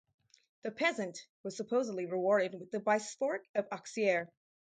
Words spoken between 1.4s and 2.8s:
was supposedly rewarded with the